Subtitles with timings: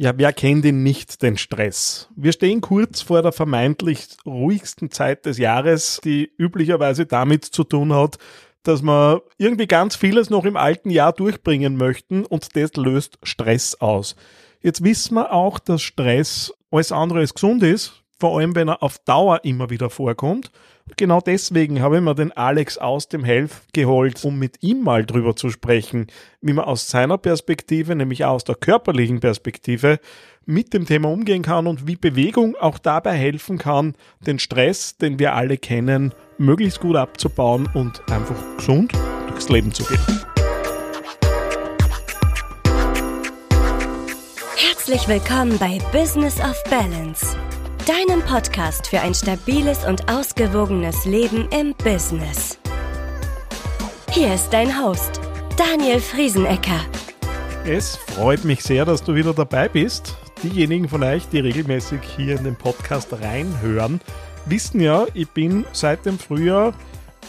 [0.00, 2.08] Ja, wer kennt ihn nicht, den Stress?
[2.14, 7.92] Wir stehen kurz vor der vermeintlich ruhigsten Zeit des Jahres, die üblicherweise damit zu tun
[7.92, 8.16] hat,
[8.62, 13.74] dass wir irgendwie ganz vieles noch im alten Jahr durchbringen möchten und das löst Stress
[13.80, 14.14] aus.
[14.60, 18.82] Jetzt wissen wir auch, dass Stress alles andere als gesund ist, vor allem wenn er
[18.82, 20.50] auf Dauer immer wieder vorkommt.
[20.96, 25.04] Genau deswegen habe ich mir den Alex aus dem Health geholt, um mit ihm mal
[25.04, 26.06] drüber zu sprechen,
[26.40, 30.00] wie man aus seiner Perspektive, nämlich aus der körperlichen Perspektive,
[30.46, 35.18] mit dem Thema umgehen kann und wie Bewegung auch dabei helfen kann, den Stress, den
[35.18, 38.92] wir alle kennen, möglichst gut abzubauen und einfach gesund
[39.28, 40.00] durchs Leben zu gehen.
[44.56, 47.36] Herzlich willkommen bei Business of Balance
[47.88, 52.58] deinem Podcast für ein stabiles und ausgewogenes Leben im Business.
[54.10, 55.22] Hier ist dein Host,
[55.56, 56.80] Daniel Friesenecker.
[57.64, 60.18] Es freut mich sehr, dass du wieder dabei bist.
[60.42, 64.02] Diejenigen von euch, die regelmäßig hier in den Podcast reinhören,
[64.44, 66.74] wissen ja, ich bin seit dem Frühjahr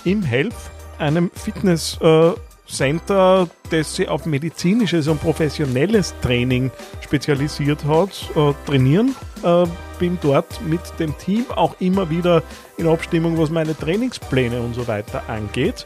[0.04, 0.56] im Health,
[0.98, 2.34] einem Fitness- äh,
[2.70, 9.16] Center, das sich auf medizinisches und professionelles Training spezialisiert hat, äh, trainieren.
[9.44, 9.66] Äh,
[10.00, 12.42] bin dort mit dem Team auch immer wieder
[12.78, 15.86] in Abstimmung, was meine Trainingspläne und so weiter angeht.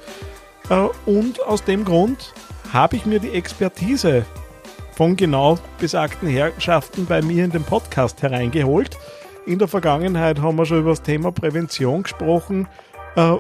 [0.70, 2.34] Äh, und aus dem Grund
[2.72, 4.26] habe ich mir die Expertise
[4.96, 8.98] von genau besagten Herrschaften bei mir in den Podcast hereingeholt.
[9.46, 12.68] In der Vergangenheit haben wir schon über das Thema Prävention gesprochen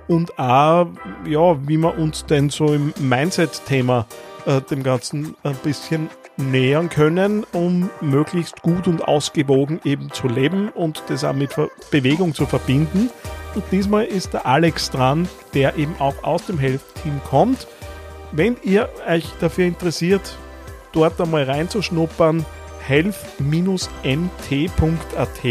[0.07, 0.87] und auch,
[1.25, 4.05] ja, wie wir uns denn so im Mindset-Thema
[4.45, 10.69] äh, dem Ganzen ein bisschen nähern können, um möglichst gut und ausgewogen eben zu leben
[10.69, 11.51] und das auch mit
[11.91, 13.09] Bewegung zu verbinden.
[13.55, 17.67] Und diesmal ist der Alex dran, der eben auch aus dem Health-Team kommt.
[18.31, 20.37] Wenn ihr euch dafür interessiert,
[20.91, 22.43] dort einmal reinzuschnuppern,
[22.87, 25.43] health-mt.at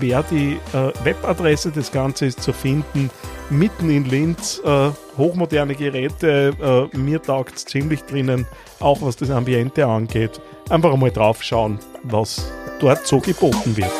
[0.00, 1.70] wäre die äh, Webadresse.
[1.70, 3.10] Das Ganze ist zu finden
[3.52, 4.60] mitten in Linz.
[4.64, 8.46] Äh, hochmoderne Geräte, äh, mir taugt es ziemlich drinnen,
[8.80, 10.40] auch was das Ambiente angeht.
[10.70, 12.50] Einfach einmal drauf schauen, was
[12.80, 13.92] dort so geboten wird.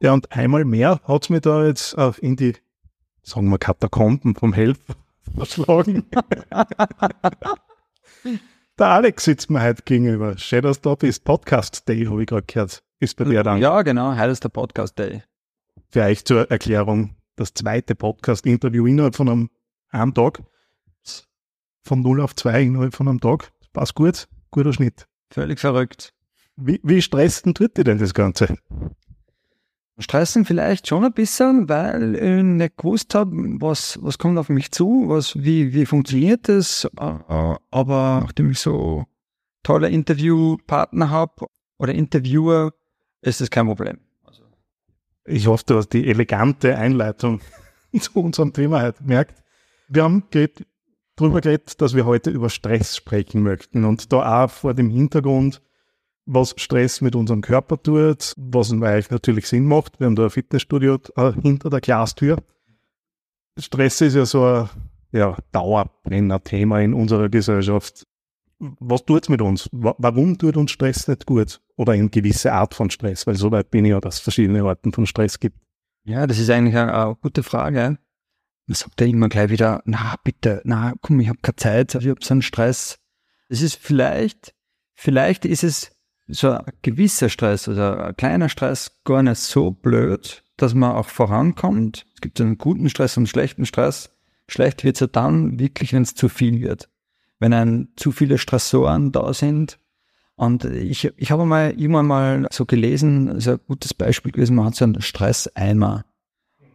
[0.00, 2.52] Ja, und einmal mehr hat es mir da jetzt äh, in die,
[3.22, 4.78] sagen wir, Katakomben vom Helf
[5.34, 6.04] verschlagen.
[8.78, 10.36] Der Alex sitzt mir heute gegenüber.
[10.36, 11.24] Schön, dass du da bist.
[11.24, 12.85] Podcast Day, habe ich gerade gehört.
[12.98, 13.58] Ist bei dir dann.
[13.58, 14.16] Ja, genau.
[14.16, 15.22] Heute ist der Podcast Day.
[15.94, 17.14] Euch zur Erklärung.
[17.36, 19.50] Das zweite Podcast-Interview innerhalb von einem,
[19.90, 20.42] einem Tag.
[21.82, 23.52] Von 0 auf 2 innerhalb von einem Tag.
[23.74, 24.28] Passt gut.
[24.50, 25.06] Guter Schnitt.
[25.30, 26.14] Völlig verrückt.
[26.56, 28.56] Wie, wie stresst tut dir denn das Ganze?
[29.98, 33.30] Stressen vielleicht schon ein bisschen, weil ich nicht gewusst habe,
[33.60, 36.88] was, was kommt auf mich zu, was, wie, wie funktioniert das.
[36.96, 37.60] Aber
[38.22, 39.04] nachdem ich so
[39.62, 41.46] tolle Interviewpartner habe
[41.76, 42.72] oder Interviewer,
[43.26, 43.98] ist das kein Problem.
[44.24, 44.42] Also.
[45.24, 47.40] Ich hoffe, du hast die elegante Einleitung
[47.98, 49.42] zu unserem Thema heute gemerkt.
[49.88, 50.66] Wir haben geredet,
[51.16, 55.62] darüber geredet, dass wir heute über Stress sprechen möchten und da auch vor dem Hintergrund,
[56.24, 60.00] was Stress mit unserem Körper tut, was eigentlich natürlich Sinn macht.
[60.00, 62.38] Wir haben da ein Fitnessstudio äh, hinter der Glastür.
[63.58, 64.68] Stress ist ja so ein
[65.12, 68.04] ja, Dauerbrenner-Thema in unserer Gesellschaft.
[68.58, 69.68] Was tut's mit uns?
[69.72, 71.60] Warum tut uns Stress nicht gut?
[71.76, 73.26] Oder eine gewisse Art von Stress?
[73.26, 75.58] Weil so weit bin ich ja, dass es verschiedene Arten von Stress gibt.
[76.04, 77.98] Ja, das ist eigentlich eine, eine gute Frage.
[78.66, 82.08] Man sagt ja immer gleich wieder, na bitte, na komm, ich habe keine Zeit, ich
[82.08, 82.98] habe so einen Stress.
[83.48, 84.54] Das ist vielleicht,
[84.94, 85.92] vielleicht ist es
[86.28, 91.08] so ein gewisser Stress oder ein kleiner Stress gar nicht so blöd, dass man auch
[91.08, 92.06] vorankommt.
[92.14, 94.10] Es gibt einen guten Stress und einen schlechten Stress.
[94.48, 96.88] Schlecht wird es ja dann wirklich, wenn es zu viel wird.
[97.38, 99.78] Wenn ein zu viele Stressoren da sind.
[100.36, 104.66] Und ich, ich habe mal irgendwann mal so gelesen, ist ein gutes Beispiel gewesen, man
[104.66, 106.04] hat so einen Stresseimer.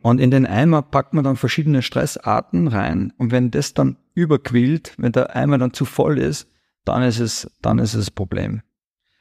[0.02, 3.14] Und in den Eimer packt man dann verschiedene Stressarten rein.
[3.18, 6.48] Und wenn das dann überquillt, wenn der Eimer dann zu voll ist,
[6.86, 8.64] dann ist es, dann ist es Problem.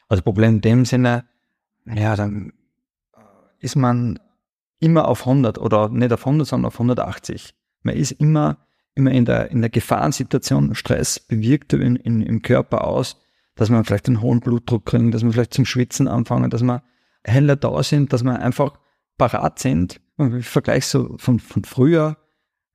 [0.09, 1.25] Also Problem in dem Sinne,
[1.85, 2.55] ja, dann
[3.13, 3.19] äh,
[3.61, 4.19] ist man
[4.79, 7.55] immer auf 100 oder nicht auf 100, sondern auf 180.
[7.83, 8.57] Man ist immer,
[8.95, 10.75] immer in der, in der Gefahrensituation.
[10.75, 13.21] Stress bewirkt in, in, im Körper aus,
[13.61, 16.81] dass man vielleicht einen hohen Blutdruck kriegt, dass man vielleicht zum Schwitzen anfangen, dass man
[17.23, 18.79] heller da sind, dass man einfach
[19.19, 20.01] parat sind.
[20.17, 22.17] Und ich vergleiche so von, von früher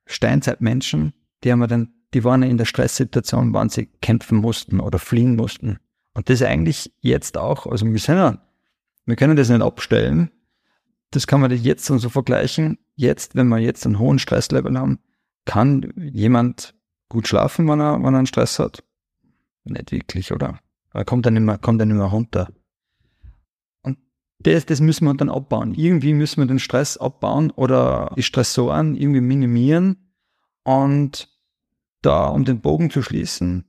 [0.06, 5.00] Steinzeitmenschen, die haben wir dann, die waren in der Stresssituation, wann sie kämpfen mussten oder
[5.00, 5.80] fliehen mussten.
[6.14, 8.38] Und das eigentlich jetzt auch, also wir sind ja,
[9.08, 10.30] wir können das nicht abstellen.
[11.10, 12.78] Das kann man jetzt und so vergleichen.
[12.96, 15.00] Jetzt, wenn wir jetzt einen hohen Stresslevel haben,
[15.46, 16.76] kann jemand
[17.10, 18.84] gut schlafen, wenn er, wenn er einen Stress hat.
[19.64, 20.60] nicht wirklich, oder?
[20.96, 22.50] Er kommt dann mehr, kommt dann mehr runter.
[23.82, 23.98] Und
[24.40, 25.74] das, das müssen wir dann abbauen.
[25.74, 30.12] Irgendwie müssen wir den Stress abbauen oder die Stressoren irgendwie minimieren.
[30.64, 31.30] Und
[32.02, 33.66] da, um den Bogen zu schließen,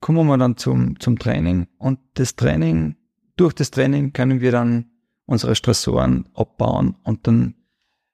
[0.00, 1.68] kommen wir dann zum, zum Training.
[1.78, 2.96] Und das Training,
[3.36, 4.86] durch das Training können wir dann
[5.26, 7.54] unsere Stressoren abbauen und dann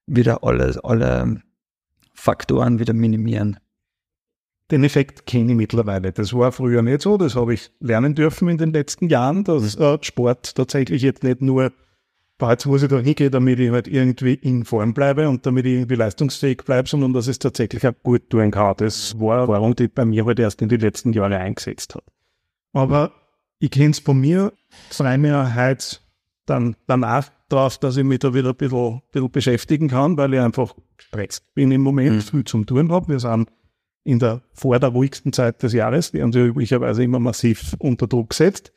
[0.06, 1.42] wieder alle, alle
[2.12, 3.58] Faktoren wieder minimieren.
[4.70, 6.12] Den Effekt kenne ich mittlerweile.
[6.12, 7.16] Das war früher nicht so.
[7.16, 11.40] Das habe ich lernen dürfen in den letzten Jahren, dass äh, Sport tatsächlich jetzt nicht
[11.40, 11.72] nur,
[12.40, 15.74] jetzt muss ich da hingehen, damit ich halt irgendwie in Form bleibe und damit ich
[15.74, 18.74] irgendwie leistungsfähig bleibe, sondern dass es tatsächlich auch gut tun kann.
[18.78, 22.04] Das war eine Erfahrung, die bei mir halt erst in den letzten Jahren eingesetzt hat.
[22.72, 23.12] Aber
[23.60, 24.52] ich kenne es von mir,
[24.90, 25.98] freue mich heute
[26.44, 30.40] dann danach drauf, dass ich mich da wieder ein bisschen, bisschen beschäftigen kann, weil ich
[30.40, 32.20] einfach gestresst bin im Moment, mhm.
[32.20, 33.08] viel zum tun habe.
[33.08, 33.48] Wir sind
[34.06, 38.06] in der vor der ruhigsten Zeit des Jahres, die haben sie üblicherweise immer massiv unter
[38.06, 38.72] Druck gesetzt.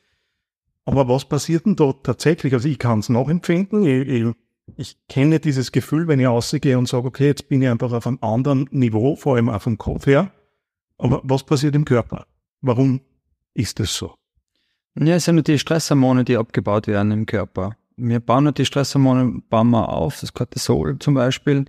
[0.85, 2.51] Aber was passiert denn da tatsächlich?
[2.53, 3.85] Also ich kann es nachempfinden.
[3.85, 4.33] Ich, ich,
[4.75, 8.07] ich kenne dieses Gefühl, wenn ich rausgehe und sage, okay, jetzt bin ich einfach auf
[8.07, 10.31] einem anderen Niveau, vor allem auch vom Kopf her.
[10.97, 12.25] Aber was passiert im Körper?
[12.61, 13.01] Warum
[13.53, 14.15] ist das so?
[14.95, 17.77] Ja, es sind nur die Stresshormone, die abgebaut werden im Körper.
[17.97, 21.65] Wir bauen nur die Stresshormone bauen wir auf, das Cortisol zum Beispiel.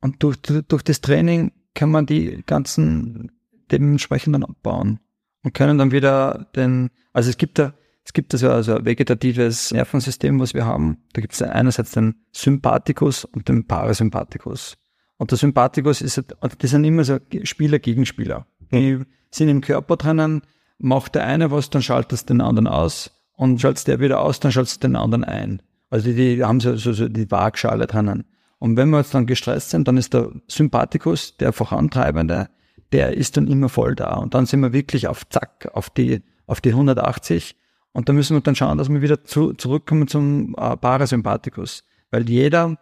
[0.00, 3.30] Und durch, durch das Training kann man die ganzen
[3.70, 4.98] dementsprechend dann abbauen
[5.44, 7.72] und können dann wieder den, also es gibt da,
[8.04, 10.98] es gibt das ja also ein vegetatives Nervensystem, was wir haben.
[11.12, 14.76] Da gibt es einerseits den Sympathikus und den Parasympathikus.
[15.18, 18.48] Und der Sympathikus ist, das sind immer so Spieler gegen Spieler.
[18.72, 18.98] Die
[19.30, 20.42] sind im Körper drinnen,
[20.78, 24.40] macht der eine was, dann schaltet es den anderen aus und schaltet der wieder aus,
[24.40, 25.62] dann schaltet es den anderen ein.
[25.90, 28.24] Also die, die haben so, so, so die Waagschale drinnen.
[28.58, 32.48] Und wenn wir jetzt dann gestresst sind, dann ist der Sympathikus, der Vorantreibende,
[32.92, 34.14] der ist dann immer voll da.
[34.16, 37.56] Und dann sind wir wirklich auf Zack, auf die, auf die 180.
[37.92, 41.84] Und da müssen wir dann schauen, dass wir wieder zu, zurückkommen zum äh, Parasympathikus.
[42.10, 42.76] Weil jeder,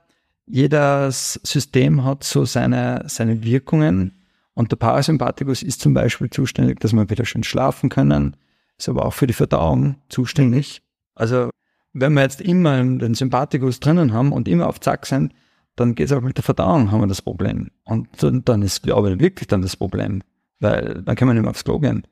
[0.47, 4.13] jedes System hat so seine, seine Wirkungen.
[4.55, 8.37] Und der Parasympathikus ist zum Beispiel zuständig, dass wir wieder schön schlafen können,
[8.79, 10.83] ist aber auch für die Verdauung zuständig.
[11.15, 11.51] Also
[11.93, 15.33] wenn wir jetzt immer den Sympathikus drinnen haben und immer auf Zack sind,
[15.77, 17.71] dann geht es auch mit der Verdauung, haben wir das Problem.
[17.85, 20.23] Und dann ist, glaube ich, wirklich dann das Problem.
[20.59, 22.07] Weil dann kann man nicht mehr aufs Klo gehen.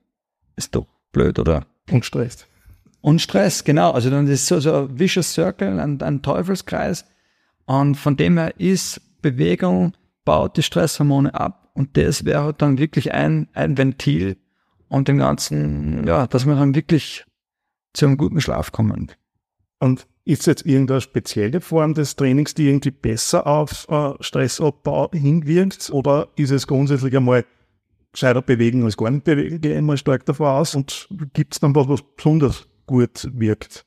[0.56, 1.66] Ist doch blöd, oder?
[1.90, 2.46] Und Stress.
[3.00, 3.93] Und Stress, genau.
[3.93, 7.06] Also dann ist so, so ein Vicious Circle, ein, ein Teufelskreis.
[7.64, 9.94] Und von dem her ist Bewegung,
[10.25, 11.70] baut die Stresshormone ab.
[11.75, 14.37] Und das wäre dann wirklich ein, ein Ventil
[14.88, 17.25] und den ganzen, ja, dass wir dann wirklich
[17.94, 19.10] zu einem guten Schlaf kommen.
[19.78, 25.90] Und ist jetzt irgendeine spezielle Form des Trainings, die irgendwie besser auf äh, Stressabbau hinwirkt?
[25.92, 27.44] Oder ist es grundsätzlich einmal
[28.12, 29.60] gescheiter bewegen als gar nicht bewegen?
[29.60, 30.74] Gehe einmal stark davon aus.
[30.74, 33.84] Und gibt es dann was, was besonders gut wirkt?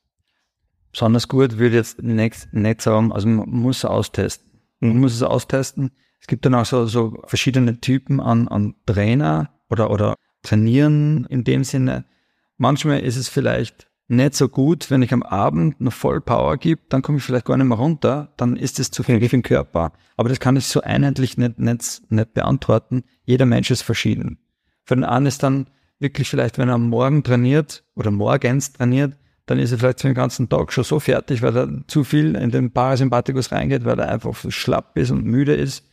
[0.91, 3.11] Besonders gut würde ich jetzt nicht, nicht sagen.
[3.11, 4.61] Also man muss es austesten.
[4.79, 4.99] Man mhm.
[5.01, 5.91] muss es austesten.
[6.19, 11.43] Es gibt dann auch so, so verschiedene Typen an, an Trainer oder, oder Trainieren in
[11.43, 12.05] dem Sinne.
[12.57, 16.81] Manchmal ist es vielleicht nicht so gut, wenn ich am Abend noch voll Power gebe,
[16.89, 19.43] dann komme ich vielleicht gar nicht mehr runter, dann ist es zu viel für den
[19.43, 19.91] Körper.
[20.15, 23.03] Aber das kann ich so einheitlich nicht, nicht, nicht beantworten.
[23.25, 24.39] Jeder Mensch ist verschieden.
[24.85, 25.67] Für den einen ist dann
[25.99, 30.07] wirklich vielleicht, wenn er am Morgen trainiert oder morgens trainiert, dann ist er vielleicht für
[30.07, 33.99] den ganzen Tag schon so fertig, weil er zu viel in den Parasympathikus reingeht, weil
[33.99, 35.85] er einfach so schlapp ist und müde ist.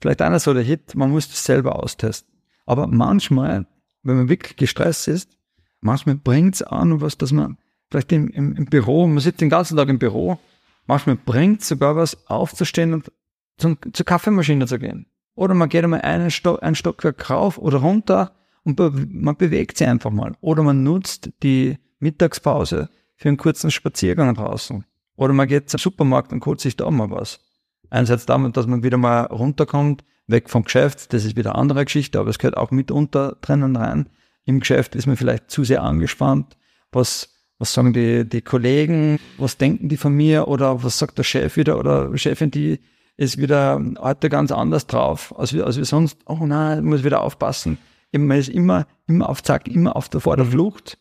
[0.00, 2.32] Vielleicht einer so der Hit, man muss das selber austesten.
[2.64, 3.66] Aber manchmal,
[4.02, 5.36] wenn man wirklich gestresst ist,
[5.80, 7.56] Manchmal bringt es an was, dass man
[7.90, 10.38] vielleicht im, im, im, Büro, man sitzt den ganzen Tag im Büro,
[10.86, 13.10] manchmal bringt sogar was, aufzustehen und
[13.56, 15.06] zum, zur Kaffeemaschine zu gehen.
[15.34, 18.32] Oder man geht einmal einen Stock, ein Stockwerk rauf oder runter
[18.62, 20.36] und be man bewegt sich einfach mal.
[20.40, 24.84] Oder man nutzt die Mittagspause für einen kurzen Spaziergang draußen.
[25.16, 27.40] Oder man geht zum Supermarkt und holt sich da mal was.
[27.88, 31.84] Einerseits damit, dass man wieder mal runterkommt, weg vom Geschäft, das ist wieder eine andere
[31.84, 34.08] Geschichte, aber es gehört auch mitunter drinnen rein
[34.44, 36.56] im Geschäft ist man vielleicht zu sehr angespannt.
[36.92, 39.18] Was, was sagen die, die Kollegen?
[39.38, 40.48] Was denken die von mir?
[40.48, 41.78] Oder was sagt der Chef wieder?
[41.78, 42.80] Oder Chefin, die
[43.16, 46.18] ist wieder heute ganz anders drauf, als wir, als wir sonst.
[46.26, 47.78] Oh nein, muss wieder aufpassen.
[48.12, 50.98] Man ist immer, immer auf Zack, immer auf der, vor der Flucht.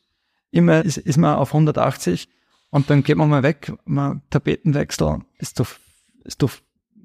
[0.52, 2.28] Immer ist, ist man auf 180
[2.72, 5.70] und dann geht man mal weg, mal Tapetenwechsel, ist doch,
[6.24, 6.52] ist doch,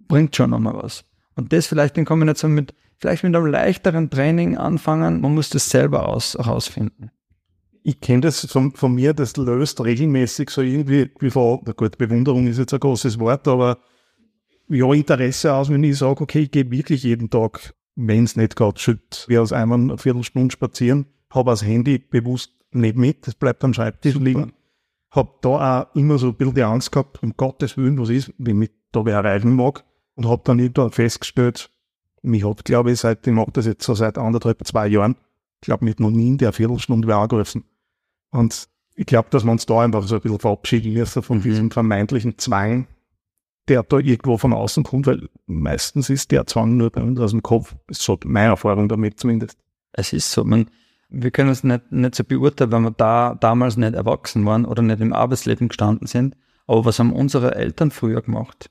[0.08, 1.04] bringt schon nochmal was.
[1.36, 2.74] Und das vielleicht in Kombination mit
[3.04, 5.20] vielleicht mit einem leichteren Training anfangen.
[5.20, 7.10] Man muss das selber aus, herausfinden.
[7.82, 12.46] Ich kenne das von, von, mir, das löst regelmäßig so irgendwie, wie vor, gut, Bewunderung
[12.46, 13.76] ist jetzt ein großes Wort, aber
[14.70, 18.56] ja, Interesse aus, wenn ich sage, okay, ich gehe wirklich jeden Tag, wenn es nicht
[18.56, 23.34] gerade schütt, wie aus einmal eine Viertelstunde spazieren, habe das Handy bewusst nicht mit, das
[23.34, 24.24] bleibt am Schreibtisch Super.
[24.24, 24.52] liegen.
[25.10, 28.32] Hab da auch immer so ein bisschen die Angst gehabt, um Gottes Willen, was ist,
[28.38, 29.84] wenn mich da wer erreichen mag.
[30.14, 31.70] Und hab dann irgendwann festgestellt,
[32.24, 35.16] mich hat, glaube ich, seit, ich mache das jetzt so seit anderthalb, zwei Jahren,
[35.60, 37.64] ich glaube, mich noch nie in der Viertelstunde wer angerufen.
[38.30, 41.42] Und ich glaube, dass wir uns da einfach so ein bisschen verabschieden müssen von mhm.
[41.42, 42.86] diesem vermeintlichen Zwang,
[43.68, 47.30] der da irgendwo von außen kommt, weil meistens ist der Zwang nur bei uns aus
[47.30, 47.74] dem Kopf.
[47.86, 49.58] Das ist so meine Erfahrung damit zumindest.
[49.92, 50.70] Es ist so, man,
[51.08, 54.82] wir können es nicht, nicht so beurteilen, weil wir da damals nicht erwachsen waren oder
[54.82, 56.36] nicht im Arbeitsleben gestanden sind.
[56.66, 58.70] Aber was haben unsere Eltern früher gemacht?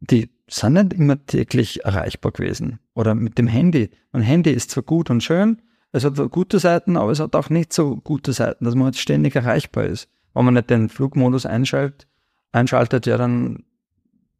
[0.00, 2.78] Die sind nicht immer täglich erreichbar gewesen.
[2.94, 3.90] Oder mit dem Handy.
[4.12, 5.60] Mein Handy ist zwar gut und schön,
[5.92, 8.96] es hat gute Seiten, aber es hat auch nicht so gute Seiten, dass man halt
[8.96, 10.08] ständig erreichbar ist.
[10.34, 12.06] Wenn man nicht den Flugmodus einschaltet,
[12.52, 13.64] einschaltet, ja, dann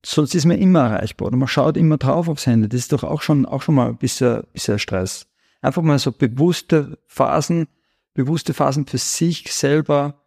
[0.05, 2.69] sonst ist man immer erreichbar oder man schaut immer drauf aufs Handy.
[2.69, 5.27] Das ist doch auch schon, auch schon mal ein bisschen, bisschen Stress.
[5.61, 7.67] Einfach mal so bewusste Phasen,
[8.15, 10.23] bewusste Phasen für sich selber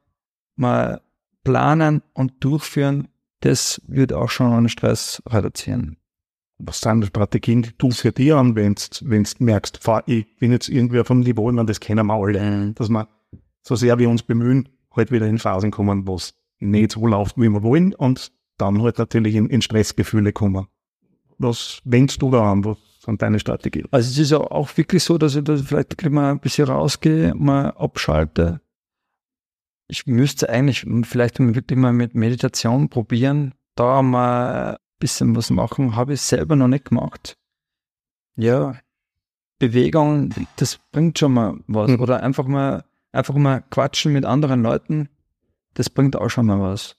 [0.55, 1.01] mal
[1.43, 3.07] planen und durchführen.
[3.41, 5.98] Das würde auch schon einen Stress reduzieren.
[6.60, 10.69] Was sind Strategien, die du für dich anwendest, wenn du merkst, fahr, ich bin jetzt
[10.69, 13.07] irgendwie auf einem Niveau, man, das kennen wir alle, dass wir
[13.63, 17.38] so sehr wir uns bemühen, halt wieder in Phasen kommen, wo es nicht so läuft,
[17.38, 20.67] wie wir wollen und dann halt natürlich in, in Stressgefühle kommen.
[21.39, 22.63] Was wendest du da an?
[22.63, 23.88] Was sind deine Strategien?
[23.89, 27.33] Also es ist ja auch wirklich so, dass ich da vielleicht mal ein bisschen rausgehe,
[27.33, 28.62] mal abschalte.
[29.91, 35.95] Ich müsste eigentlich vielleicht wirklich mal mit Meditation probieren, da mal ein bisschen was machen.
[35.95, 37.38] Habe ich selber noch nicht gemacht.
[38.36, 38.75] Ja,
[39.60, 41.91] Bewegung, das bringt schon mal was.
[41.91, 42.00] Mhm.
[42.00, 45.10] Oder einfach mal, einfach mal quatschen mit anderen Leuten,
[45.74, 46.95] das bringt auch schon mal was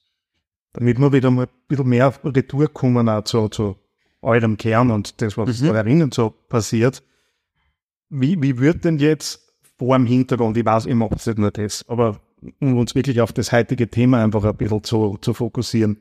[0.72, 3.76] damit wir wieder mal ein bisschen mehr Retour kommen auch zu, zu
[4.22, 5.68] eurem Kern und das, was mhm.
[5.68, 7.02] da herinnen so passiert.
[8.08, 11.88] Wie, wie wird denn jetzt vor dem Hintergrund, ich weiß, ich mache nicht nur das,
[11.88, 12.20] aber
[12.60, 16.00] um uns wirklich auf das heutige Thema einfach ein bisschen zu, zu fokussieren.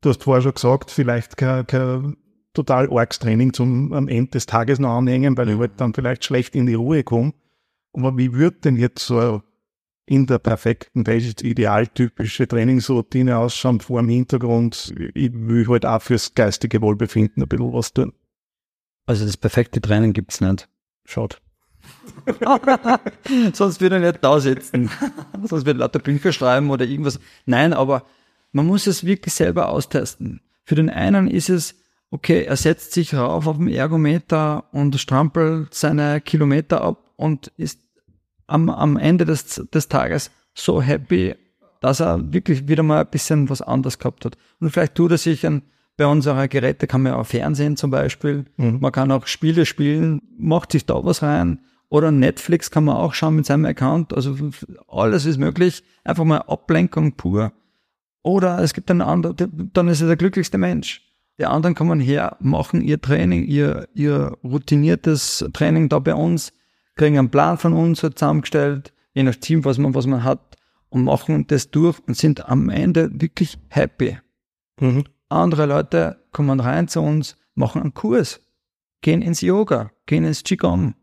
[0.00, 2.16] Du hast vorher schon gesagt, vielleicht kein, kein
[2.52, 6.24] total arges Training zum am Ende des Tages noch anhängen, weil ich halt dann vielleicht
[6.24, 7.34] schlecht in die Ruhe komme.
[7.92, 9.42] Aber wie wird denn jetzt so
[10.06, 14.94] in der perfekten, welches idealtypische Trainingsroutine ausschauen vor dem Hintergrund.
[15.14, 18.12] Ich will halt auch fürs geistige Wohlbefinden ein bisschen was tun.
[19.06, 20.68] Also das perfekte Training gibt's nicht.
[21.04, 21.40] Schaut.
[23.52, 24.90] Sonst würde er nicht da sitzen.
[25.44, 27.20] Sonst würde er lauter Bücher schreiben oder irgendwas.
[27.44, 28.04] Nein, aber
[28.52, 30.40] man muss es wirklich selber austesten.
[30.64, 31.74] Für den einen ist es,
[32.10, 37.80] okay, er setzt sich rauf auf dem Ergometer und strampelt seine Kilometer ab und ist
[38.46, 41.34] am, am Ende des, des Tages so happy,
[41.80, 44.36] dass er wirklich wieder mal ein bisschen was anderes gehabt hat.
[44.60, 45.62] Und vielleicht tut er sich an,
[45.96, 48.78] bei unserer Geräte kann man ja auch Fernsehen zum Beispiel, mhm.
[48.80, 51.60] man kann auch Spiele spielen, macht sich da was rein.
[51.88, 54.12] Oder Netflix kann man auch schauen mit seinem Account.
[54.12, 54.36] Also
[54.88, 55.84] alles ist möglich.
[56.04, 57.52] Einfach mal Ablenkung pur.
[58.22, 61.02] Oder es gibt einen anderen, dann ist er der glücklichste Mensch.
[61.38, 66.52] Die anderen kommen her, machen ihr Training, ihr, ihr routiniertes Training da bei uns
[66.96, 70.56] kriegen einen Plan von uns so zusammengestellt, je nach Team, was man, was man hat,
[70.88, 74.18] und machen das durch und sind am Ende wirklich happy.
[74.80, 75.04] Mhm.
[75.28, 78.40] Andere Leute kommen rein zu uns, machen einen Kurs,
[79.02, 80.94] gehen ins Yoga, gehen ins Qigong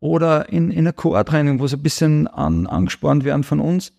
[0.00, 3.92] oder in, in ein Core-Training, wo sie ein bisschen an, angespornt werden von uns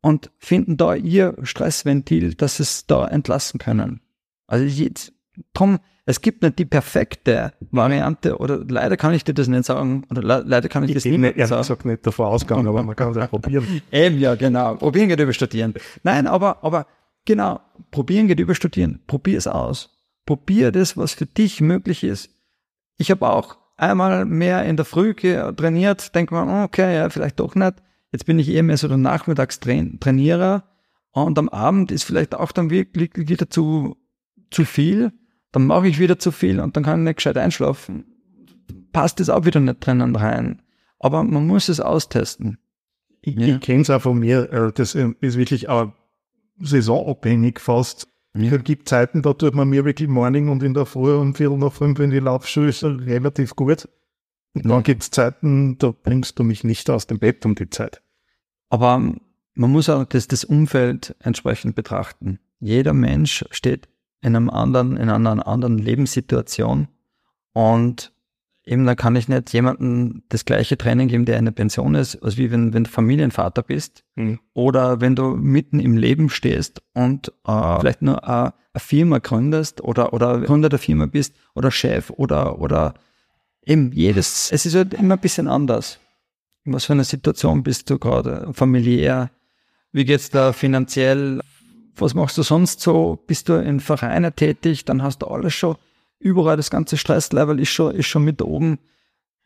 [0.00, 4.00] und finden da ihr Stressventil, dass sie es da entlassen können.
[4.46, 5.12] Also jetzt,
[5.52, 10.04] drum, es gibt nicht die perfekte Variante oder leider kann ich dir das nicht sagen
[10.10, 11.78] oder le leider kann ich, ich das nicht, sagen.
[11.78, 13.82] Ich nicht davon ausgegangen, aber man kann es ja probieren.
[13.92, 14.74] Eben, ja, genau.
[14.76, 15.74] Probieren geht über studieren.
[16.02, 16.86] Nein, aber, aber
[17.26, 19.00] genau, probieren geht über studieren.
[19.06, 19.90] Probier es aus.
[20.26, 22.30] Probier das, was für dich möglich ist.
[22.98, 27.54] Ich habe auch einmal mehr in der Früh trainiert, denke mal, okay, ja, vielleicht doch
[27.54, 27.74] nicht.
[28.12, 30.64] Jetzt bin ich eher mehr so der Nachmittagstrainierer
[31.12, 33.96] und am Abend ist vielleicht auch dann wirklich wieder zu,
[34.50, 35.12] zu viel
[35.52, 38.04] dann mache ich wieder zu viel und dann kann ich nicht gescheit einschlafen.
[38.92, 40.62] Passt das auch wieder nicht drinnen rein.
[40.98, 42.58] Aber man muss es austesten.
[43.22, 43.56] Ich, ja.
[43.56, 45.92] ich kenne es auch von mir, äh, das äh, ist wirklich auch
[46.58, 48.08] saisonabhängig fast.
[48.34, 48.52] Ja.
[48.52, 51.58] Es gibt Zeiten, da tut man mir wirklich Morning und in der Früh um Viertel
[51.58, 53.88] nach fünf in die Laufschuhe ist relativ gut.
[54.54, 57.70] Und dann gibt es Zeiten, da bringst du mich nicht aus dem Bett um die
[57.70, 58.02] Zeit.
[58.68, 58.98] Aber
[59.54, 62.38] man muss auch das, das Umfeld entsprechend betrachten.
[62.60, 63.88] Jeder Mensch steht
[64.22, 66.88] in einem anderen, in einer anderen Lebenssituation.
[67.52, 68.12] Und
[68.70, 72.22] eben dann kann ich nicht jemandem das gleiche Training geben, der in der Pension ist,
[72.22, 74.38] als wie wenn, wenn du Familienvater bist mhm.
[74.54, 79.80] oder wenn du mitten im Leben stehst und äh, vielleicht nur eine, eine Firma gründest
[79.80, 82.94] oder, oder Gründer der Firma bist oder Chef oder, oder
[83.64, 85.98] eben jedes, es ist halt immer ein bisschen anders.
[86.64, 88.50] In was für einer Situation bist du gerade?
[88.52, 89.30] Familiär?
[89.90, 91.40] Wie geht's da finanziell?
[91.96, 93.18] Was machst du sonst so?
[93.26, 94.84] Bist du in Vereinen tätig?
[94.84, 95.76] Dann hast du alles schon,
[96.20, 98.78] überall das ganze Stresslevel ist schon, ist schon mit oben.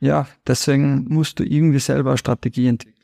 [0.01, 2.95] Ja, deswegen musst du irgendwie selber eine Strategie entwickeln.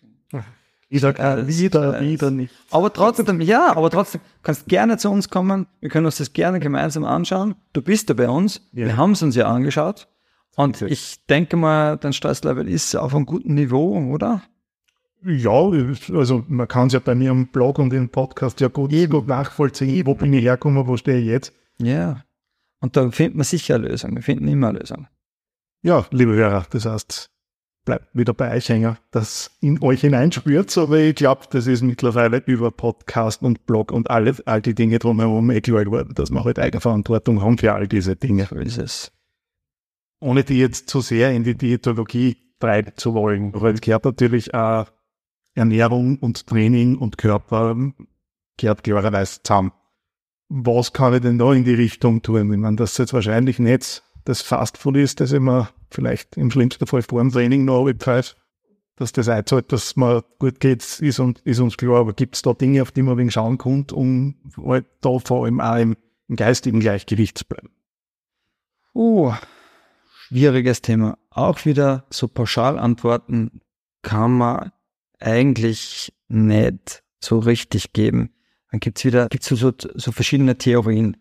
[0.93, 2.53] Ich sag, äh, wieder, wieder nicht.
[2.73, 5.69] Aber trotzdem, ja, aber trotzdem, kannst gerne zu uns kommen.
[5.79, 7.55] Wir können uns das gerne gemeinsam anschauen.
[7.73, 8.61] Du bist ja bei uns.
[8.73, 8.87] Ja.
[8.87, 10.09] Wir haben es uns ja angeschaut.
[10.57, 14.43] Und ich denke mal, dein Stresslevel ist auf einem guten Niveau, oder?
[15.25, 15.71] Ja,
[16.13, 19.29] also man kann es ja bei mir im Blog und im Podcast ja gut, gut
[19.29, 21.53] nachvollziehen, wo bin ich hergekommen, wo stehe ich jetzt.
[21.79, 22.25] Ja.
[22.81, 24.15] Und da findet man sicher eine Lösung.
[24.15, 25.07] Wir finden immer eine Lösung.
[25.83, 27.31] Ja, liebe Hörer, das heißt,
[27.85, 32.43] bleibt wieder bei euch hängen, das in euch hineinspürt, aber ich glaube, das ist mittlerweile
[32.47, 36.45] über Podcast und Blog und alle, all die Dinge drumherum eh klar geworden, dass wir
[36.45, 38.47] halt Eigenverantwortung haben für all diese Dinge.
[38.47, 39.13] So ist es.
[40.21, 43.55] Ohne die jetzt zu sehr in die Diätologie treiben zu wollen.
[43.55, 44.87] Aber es gehört natürlich auch
[45.55, 47.77] Ernährung und Training und Körper
[48.59, 49.73] gehört klarerweise zusammen.
[50.53, 52.53] Was kann ich denn da in die Richtung tun?
[52.53, 57.03] Ich meine, das jetzt wahrscheinlich nicht das Fastfood ist, das immer vielleicht im schlimmsten Fall
[57.03, 58.37] vor dem Training noch abpfeift.
[58.97, 62.01] Dass das einzahlt, dass man gut geht, ist, uns, ist uns klar.
[62.01, 65.45] Aber gibt es da Dinge, auf die man wegen schauen kann, um halt da vor
[65.45, 67.71] allem auch im, im geistigen Gleichgewicht zu bleiben?
[68.93, 69.33] Uh,
[70.27, 71.17] schwieriges Thema.
[71.31, 73.61] Auch wieder so pauschal antworten
[74.03, 74.73] kann man
[75.21, 78.35] eigentlich nicht so richtig geben.
[78.71, 81.17] Dann gibt's wieder, gibt's so, so, so verschiedene Theorien.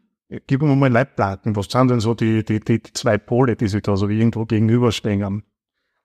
[0.45, 1.55] Gib mir mal Leitplatten.
[1.55, 5.43] Was sind denn so die, die, die zwei Pole, die sich da so irgendwo gegenüberstehen?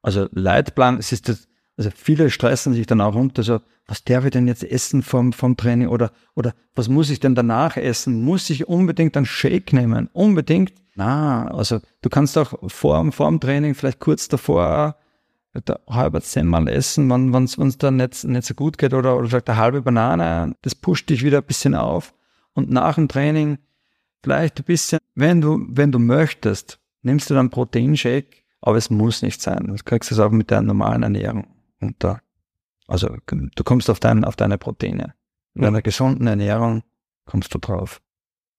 [0.01, 1.47] Also Leitplan, es ist das,
[1.77, 5.33] also viele stressen sich dann auch runter, so, was darf ich denn jetzt essen vom,
[5.35, 8.23] vom Training oder, oder was muss ich denn danach essen?
[8.23, 10.09] Muss ich unbedingt einen Shake nehmen?
[10.13, 10.73] Unbedingt?
[10.95, 14.97] Na, also du kannst auch vor, vor dem Training, vielleicht kurz davor,
[15.63, 19.49] der halbe Semmel essen, wenn es dann nicht, nicht so gut geht oder, oder vielleicht
[19.49, 22.13] eine halbe Banane, das pusht dich wieder ein bisschen auf.
[22.55, 23.59] Und nach dem Training
[24.23, 29.23] vielleicht ein bisschen, wenn du, wenn du möchtest, nimmst du dann Proteinshake, aber es muss
[29.23, 29.67] nicht sein.
[29.67, 31.47] Du kriegst es auch mit deiner normalen Ernährung
[31.81, 32.21] unter.
[32.87, 35.15] Also du kommst auf, dein, auf deine Proteine.
[35.55, 36.83] Mit einer gesunden Ernährung
[37.27, 38.01] kommst du drauf.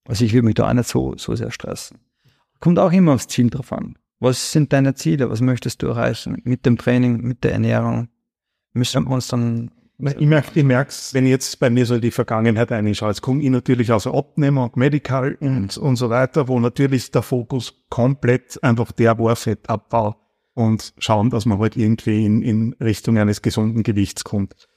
[0.08, 2.00] Also ich will mich da auch nicht so, so sehr stressen.
[2.60, 3.98] Kommt auch immer aufs Ziel drauf an.
[4.20, 5.30] Was sind deine Ziele?
[5.30, 6.42] Was möchtest du erreichen?
[6.44, 8.10] Mit dem Training, mit der Ernährung?
[8.74, 12.02] Müssen wir uns dann ich merke, ich merk's, wenn ich jetzt bei mir so in
[12.02, 13.10] die Vergangenheit reinschaue.
[13.10, 17.22] Jetzt komme ich natürlich aus Abnehmer und Medical und, und so weiter, wo natürlich der
[17.22, 20.18] Fokus komplett einfach der war Fettabbau
[20.54, 24.68] und schauen, dass man halt irgendwie in, in Richtung eines gesunden Gewichts kommt.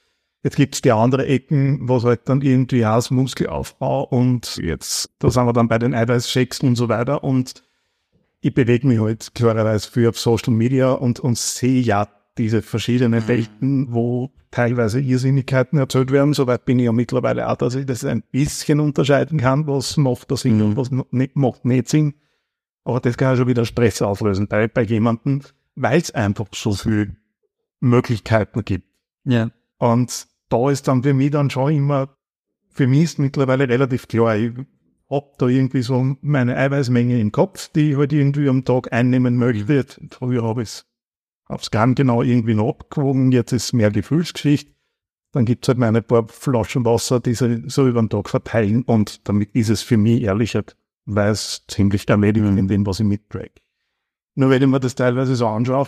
[0.41, 5.29] Jetzt gibt's die andere Ecken, wo es halt dann irgendwie aus Muskelaufbau und jetzt, da
[5.29, 7.61] sind wir dann bei den Eiweißshakes und so weiter und
[8.41, 13.27] ich bewege mich halt klarerweise viel auf Social Media und, und sehe ja diese verschiedenen
[13.27, 16.33] Welten, wo teilweise Irrsinnigkeiten erzählt werden.
[16.33, 20.31] Soweit bin ich ja mittlerweile auch, dass ich das ein bisschen unterscheiden kann, was macht
[20.31, 20.63] das Sinn Mhm.
[20.63, 22.13] und was nicht, macht nicht Sinn.
[22.85, 25.41] Aber das kann ja schon wieder Stress auslösen bei, bei jemandem,
[25.75, 27.15] weil es einfach so viele
[27.81, 28.87] Möglichkeiten gibt.
[29.25, 32.15] ja, Und da ist dann für mich dann schon immer,
[32.69, 34.53] für mich ist mittlerweile relativ klar, ich
[35.09, 39.37] hab da irgendwie so meine Eiweißmenge im Kopf, die ich halt irgendwie am Tag einnehmen
[39.37, 39.85] möchte.
[40.11, 40.85] Früher habe ich es
[41.45, 44.71] aufs Gramm genau irgendwie noch abgewogen, jetzt ist es mehr Gefühlsgeschichte.
[45.31, 49.27] Dann gibt's halt meine paar Flaschen Wasser, die sie so über den Tag verteilen und
[49.27, 50.63] damit ist es für mich ehrlicher,
[51.05, 53.51] weil es ziemlich erledigt in dem, was ich mittrage.
[54.35, 55.87] Nur wenn ich mir das teilweise so anschaue,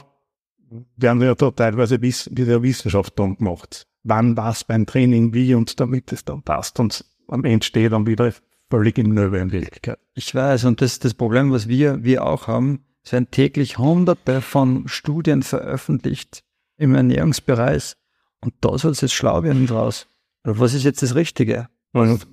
[0.95, 3.87] werden ja da teilweise Wiss wieder Wissenschaft dann gemacht.
[4.03, 8.07] Wann was beim Training, wie und damit es dann passt und am Ende steht dann
[8.07, 8.33] wieder
[8.71, 9.99] völlig in Nöwe in Wirklichkeit.
[10.15, 10.65] ich weiß.
[10.65, 12.85] Und das ist das Problem, was wir, wir auch haben.
[13.03, 16.43] Es werden täglich hunderte von Studien veröffentlicht
[16.77, 17.93] im Ernährungsbereich.
[18.39, 20.07] Und da soll es jetzt schlau werden draus.
[20.43, 21.67] Oder was ist jetzt das Richtige?
[21.93, 22.25] Und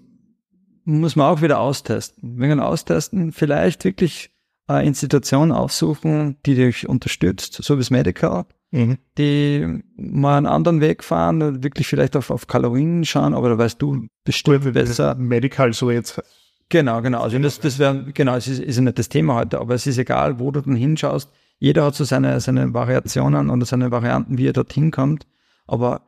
[0.85, 2.39] muss man auch wieder austesten.
[2.39, 4.31] Wenn wir austesten, vielleicht wirklich
[4.67, 8.99] eine Institution aufsuchen, die dich unterstützt, so wie das Medical, mhm.
[9.17, 13.81] die mal einen anderen Weg fahren, wirklich vielleicht auf, auf Kalorien schauen, aber da weißt
[13.81, 15.15] du bestimmt besser.
[15.15, 16.23] Medical so jetzt.
[16.69, 17.23] Genau, genau.
[17.23, 19.99] Also das, das wäre, genau, es ist, ist nicht das Thema heute, aber es ist
[19.99, 21.31] egal, wo du dann hinschaust.
[21.59, 25.27] Jeder hat so seine, seine Variationen oder seine Varianten, wie er dorthin kommt.
[25.67, 26.03] Aber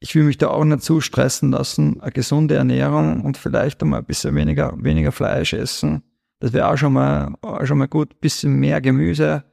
[0.00, 2.00] ich will mich da auch nicht zu stressen lassen.
[2.00, 6.02] Eine gesunde Ernährung und vielleicht einmal ein bisschen weniger, weniger Fleisch essen.
[6.40, 8.20] Das wäre auch schon mal, auch schon mal gut.
[8.20, 9.44] Bisschen mehr Gemüse.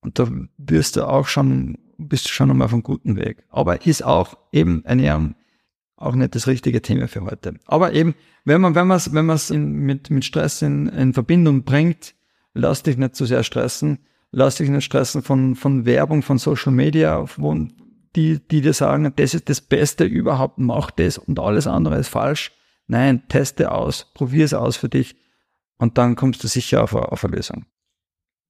[0.00, 3.44] Und da wirst du auch schon, bist du schon einmal auf einem guten Weg.
[3.50, 5.34] Aber ist auch eben Ernährung
[5.96, 7.54] auch nicht das richtige Thema für heute.
[7.66, 11.12] Aber eben, wenn man, wenn man es, wenn man es mit, mit Stress in, in
[11.12, 12.14] Verbindung bringt,
[12.54, 13.98] lass dich nicht zu sehr stressen.
[14.30, 17.66] Lass dich nicht stressen von, von Werbung, von Social Media, wo
[18.14, 22.08] die, die dir sagen, das ist das Beste überhaupt, mach das und alles andere ist
[22.08, 22.52] falsch.
[22.86, 25.16] Nein, teste aus, probier es aus für dich
[25.78, 27.66] und dann kommst du sicher auf, eine, auf eine Lösung.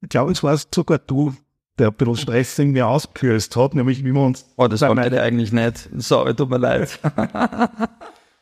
[0.00, 1.34] Ich glaube, es warst sogar du,
[1.78, 4.46] der ein bisschen Stress mir ausgelöst hat, nämlich wie wir uns...
[4.56, 5.88] Oh, das wollte ich eigentlich nicht.
[5.96, 6.98] Sorry, tut mir leid.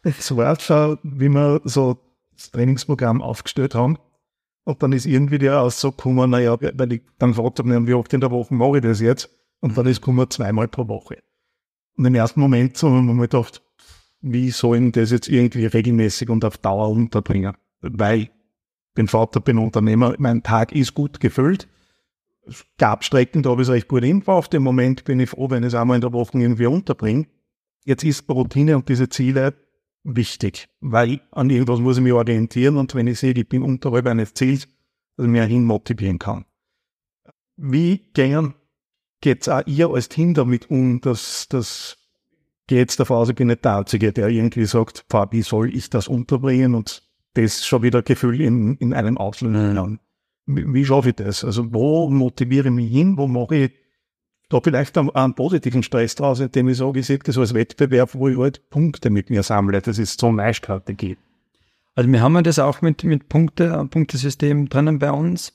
[0.02, 1.98] es war schon, wie wir so
[2.34, 3.98] das Trainingsprogramm aufgestellt haben
[4.64, 8.20] und dann ist irgendwie der rausgekommen, naja, weil ich dann gefragt habe, wie oft in
[8.20, 9.30] der Woche mache ich das jetzt?
[9.60, 11.18] Und dann ist gekommen zweimal pro Woche.
[11.96, 13.62] Und im ersten Moment so haben wir gedacht,
[14.20, 17.54] wie sollen das jetzt irgendwie regelmäßig und auf Dauer unterbringen?
[17.80, 18.30] Weil ich
[18.94, 21.68] bin Vater, bin Unternehmer, mein Tag ist gut gefüllt.
[22.46, 24.54] Es gab Strecken, da habe ich es recht gut hingebracht.
[24.54, 27.26] Im Moment bin ich froh, wenn ich es einmal in der Woche irgendwie unterbringe.
[27.84, 29.54] Jetzt ist Routine und diese Ziele
[30.04, 34.06] wichtig, weil an irgendwas muss ich mich orientieren und wenn ich sehe, ich bin unterhalb
[34.06, 34.68] eines Ziels,
[35.16, 36.44] dass ich mich hin motivieren kann.
[37.56, 38.54] Wie gehen
[39.20, 41.98] geht's auch ihr als Team damit um, dass das
[42.66, 46.08] geht davon aus, ich bin nicht der Einzige, der irgendwie sagt, wie soll ich das
[46.08, 47.02] unterbringen und
[47.34, 50.00] das schon wieder Gefühl in, in einem auslösen Wie,
[50.46, 51.44] wie schaffe ich das?
[51.44, 53.16] Also wo motiviere ich mich hin?
[53.18, 53.72] Wo mache ich
[54.48, 58.14] da vielleicht einen, einen positiven Stress draus, indem ich sage, ich sehe das als Wettbewerb,
[58.14, 59.82] wo ich halt Punkte mit mir sammle.
[59.82, 61.16] Das ist so eine Strategie.
[61.94, 65.52] Also wir haben ja das auch mit, mit Punkte, Punktesystem drinnen bei uns.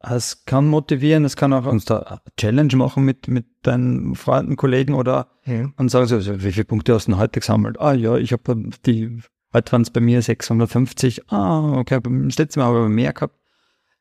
[0.00, 4.56] Es kann motivieren, es kann auch uns da eine Challenge machen mit, mit deinen Freunden,
[4.56, 5.70] Kollegen oder ja.
[5.76, 7.80] und sagen so, also, wie viele Punkte hast du denn heute gesammelt?
[7.80, 11.30] Ah ja, ich habe die, heute waren es bei mir 650.
[11.30, 13.36] Ah, okay, das letzte Mal habe ich mehr gehabt.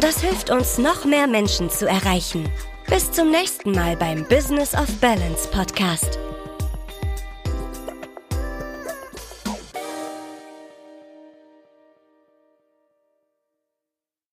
[0.00, 2.46] Das hilft uns, noch mehr Menschen zu erreichen.
[2.90, 6.18] Bis zum nächsten Mal beim Business of Balance Podcast.